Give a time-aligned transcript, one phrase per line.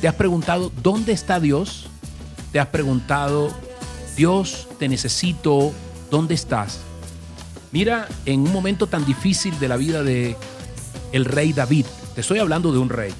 [0.00, 1.86] ¿Te has preguntado dónde está Dios?
[2.52, 3.50] ¿Te has preguntado,
[4.16, 5.72] Dios, te necesito,
[6.10, 6.80] ¿dónde estás?
[7.70, 10.36] Mira, en un momento tan difícil de la vida de
[11.12, 11.84] el rey David,
[12.14, 13.12] te estoy hablando de un rey.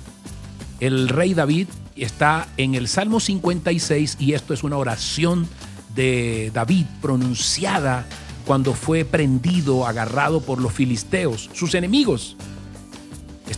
[0.80, 5.46] El rey David está en el Salmo 56 y esto es una oración
[5.94, 8.06] de David pronunciada
[8.46, 12.36] cuando fue prendido, agarrado por los filisteos, sus enemigos.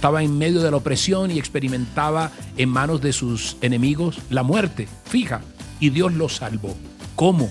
[0.02, 4.88] Estaba en medio de la opresión y experimentaba en manos de sus enemigos la muerte
[5.04, 5.42] fija
[5.78, 6.74] y Dios lo salvó.
[7.14, 7.48] ¿Cómo?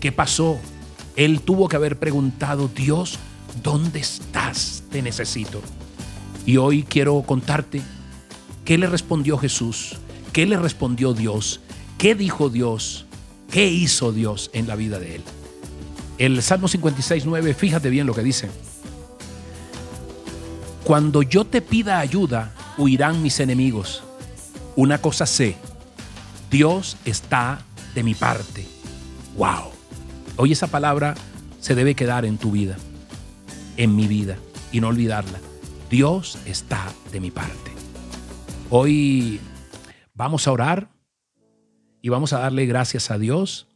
[0.00, 0.58] ¿Qué pasó?
[1.14, 3.18] Él tuvo que haber preguntado, Dios,
[3.62, 4.82] ¿dónde estás?
[4.90, 5.60] Te necesito.
[6.46, 7.82] Y hoy quiero contarte
[8.64, 9.96] qué le respondió Jesús,
[10.32, 11.60] qué le respondió Dios,
[11.98, 13.04] qué dijo Dios,
[13.50, 15.22] qué hizo Dios en la vida de él.
[16.16, 18.48] El Salmo 56, 9, fíjate bien lo que dice.
[20.84, 24.02] Cuando yo te pida ayuda, huirán mis enemigos.
[24.76, 25.56] Una cosa sé,
[26.50, 27.62] Dios está
[27.94, 28.66] de mi parte.
[29.38, 29.70] ¡Wow!
[30.36, 31.14] Hoy esa palabra
[31.58, 32.76] se debe quedar en tu vida,
[33.78, 34.36] en mi vida,
[34.72, 35.38] y no olvidarla.
[35.88, 37.72] Dios está de mi parte.
[38.68, 39.40] Hoy
[40.12, 40.90] vamos a orar
[42.02, 43.68] y vamos a darle gracias a Dios.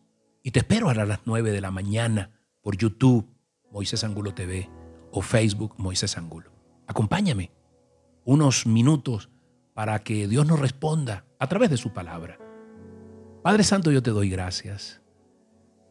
[0.42, 3.26] Y te espero a las 9 de la mañana por YouTube,
[3.72, 4.68] Moisés Angulo TV,
[5.10, 6.57] o Facebook, Moisés Angulo.
[6.88, 7.52] Acompáñame
[8.24, 9.30] unos minutos
[9.74, 12.38] para que Dios nos responda a través de su palabra.
[13.42, 15.00] Padre Santo, yo te doy gracias.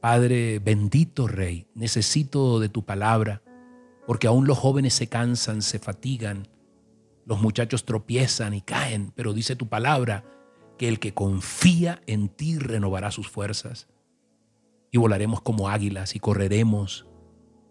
[0.02, 3.42] Padre bendito Rey, necesito de tu palabra
[4.06, 6.48] porque aún los jóvenes se cansan, se fatigan,
[7.26, 10.24] los muchachos tropiezan y caen, pero dice tu palabra
[10.78, 13.88] que el que confía en ti renovará sus fuerzas
[14.92, 17.06] y volaremos como águilas y correremos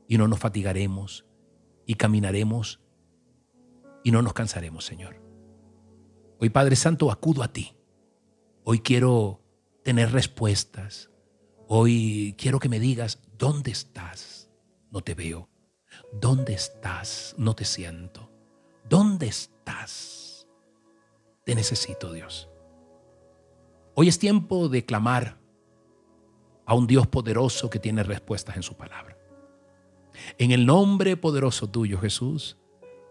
[0.09, 1.27] y no nos fatigaremos
[1.87, 2.81] y caminaremos
[4.07, 5.21] y no nos cansaremos, Señor.
[6.39, 7.75] Hoy, Padre Santo, acudo a ti.
[8.63, 9.43] Hoy quiero
[9.83, 11.11] tener respuestas.
[11.67, 14.49] Hoy quiero que me digas, ¿dónde estás?
[14.93, 15.49] No te veo.
[16.13, 17.35] ¿Dónde estás?
[17.37, 18.31] No te siento.
[18.89, 20.47] ¿Dónde estás?
[21.45, 22.49] Te necesito, Dios.
[23.97, 25.41] Hoy es tiempo de clamar
[26.65, 29.19] a un Dios poderoso que tiene respuestas en su palabra.
[30.39, 32.57] En el nombre poderoso tuyo, Jesús.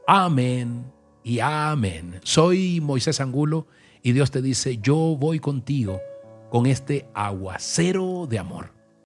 [0.08, 0.86] Amén
[1.24, 2.20] y amén.
[2.24, 3.66] Soy Moisés Angulo
[4.04, 6.00] y Dios te dice, yo voy contigo
[6.52, 8.75] con este aguacero de amor.